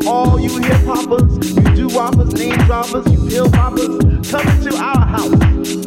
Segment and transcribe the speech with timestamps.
[0.00, 3.88] for all you hip hoppers, you do whoppers, name droppers, you pill poppers.
[4.30, 5.83] Come to our house.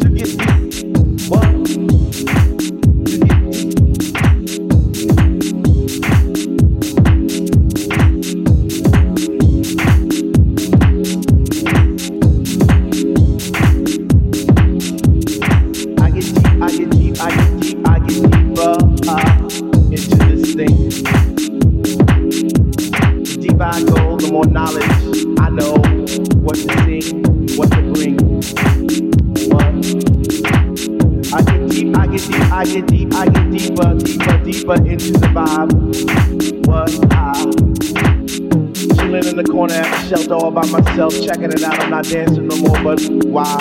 [40.48, 41.78] all by myself, checking it out.
[41.80, 43.58] I'm not dancing no more, but why?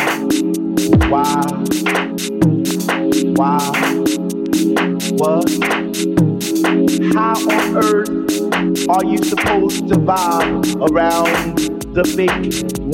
[1.08, 1.42] Why?
[3.34, 3.58] Why?
[5.18, 5.50] What?
[7.12, 11.58] How on earth are you supposed to vibe around
[11.92, 12.30] the big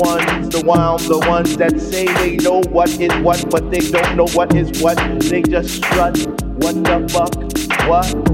[0.00, 4.17] ones, the wild, the ones that say they know what is what, but they don't
[4.17, 4.97] know what is what.
[5.21, 6.17] They just strut.
[6.62, 7.89] What the fuck?
[7.89, 8.31] What?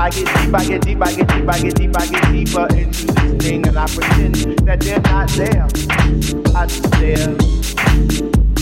[0.00, 2.66] I get deep, I get deep, I get deep, I get deep, I get deeper
[2.74, 4.34] into this thing, and I pretend
[4.66, 5.64] that they're not there.
[6.56, 7.28] I just there.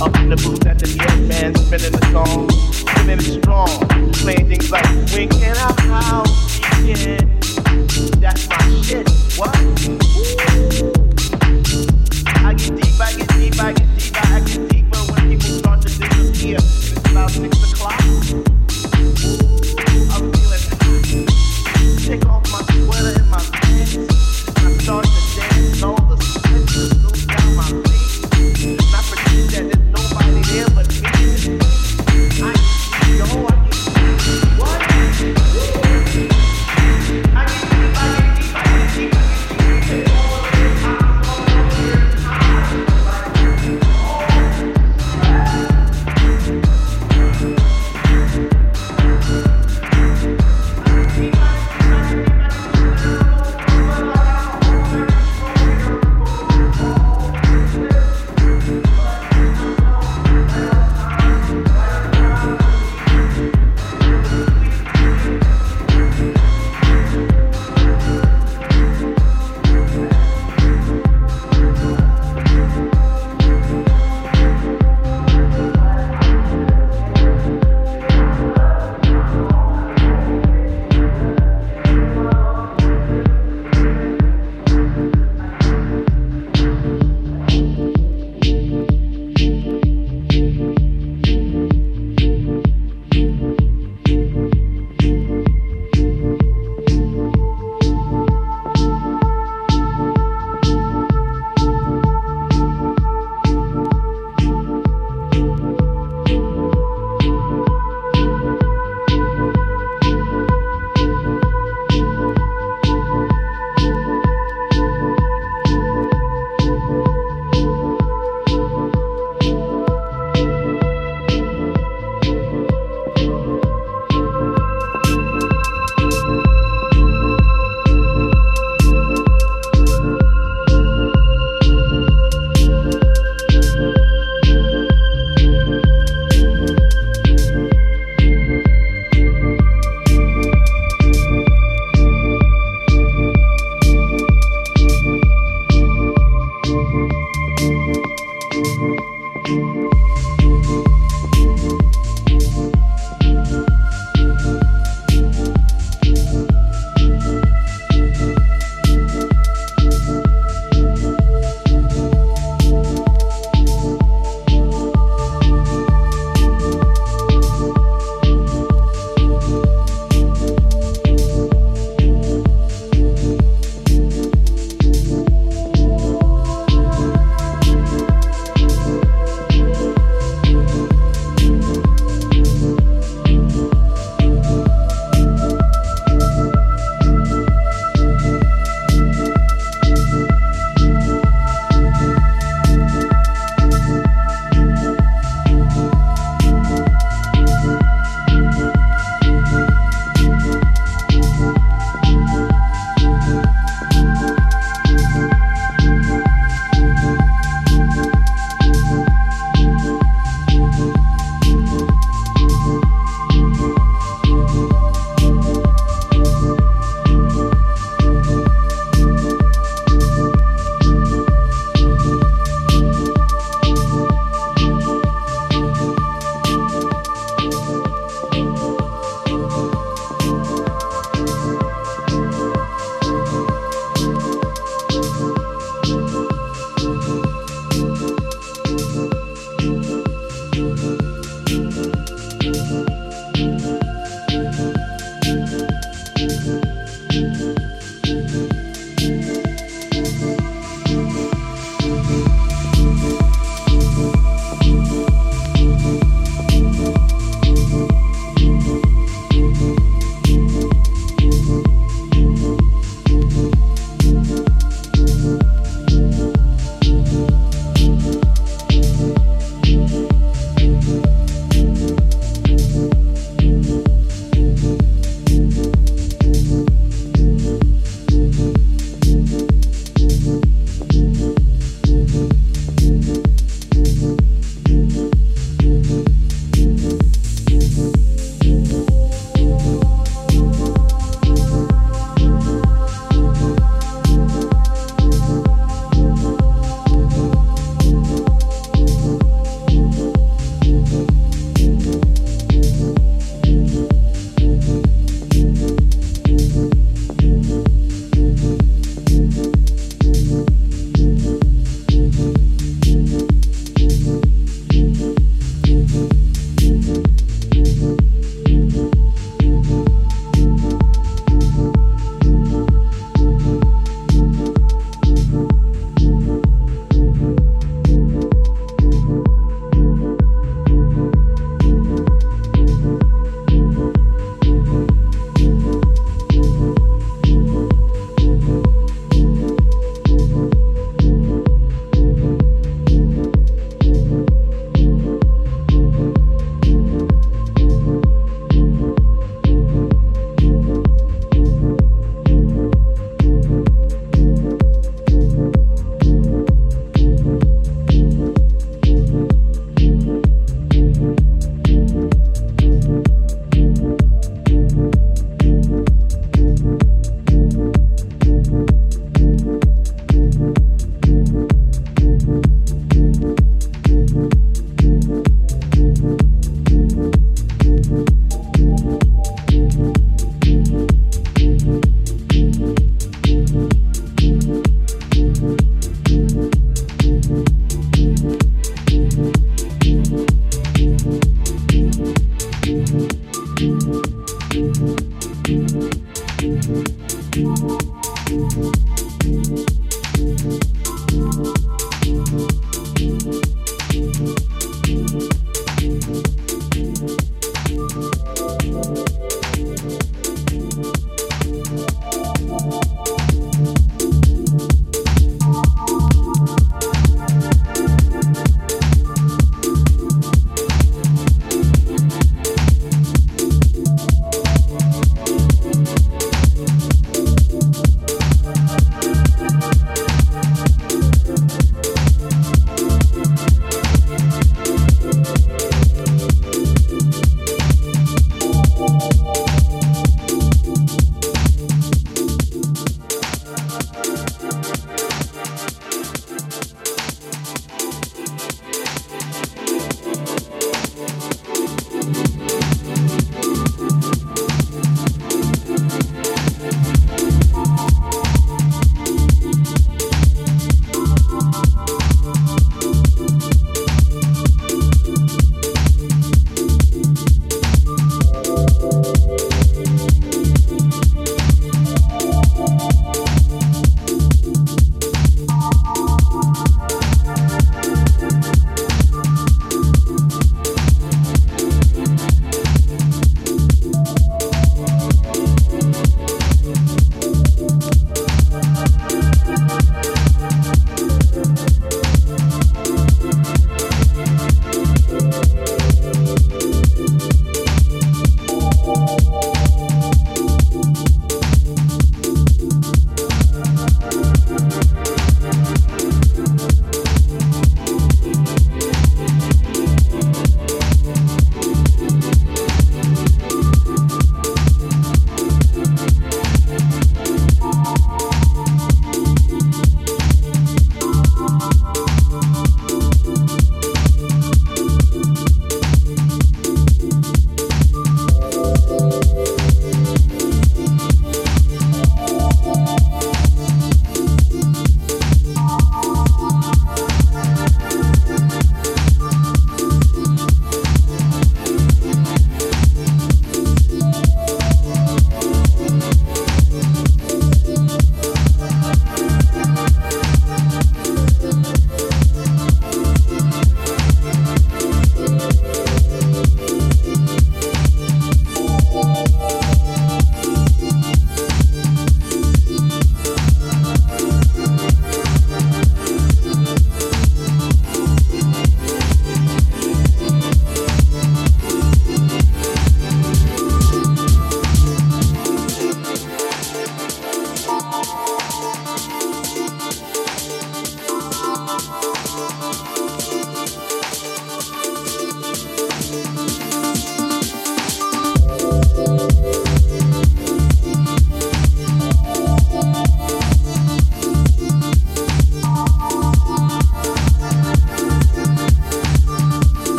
[0.00, 4.48] Up in the booth at the yes man, spinning the song, spinning it strong, playing
[4.48, 7.18] things like When can I House." Yeah,
[8.20, 9.10] That's my shit.
[9.36, 9.58] What?
[9.88, 10.43] Ooh.